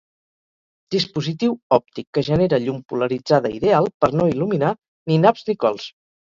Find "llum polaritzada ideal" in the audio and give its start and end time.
2.63-3.91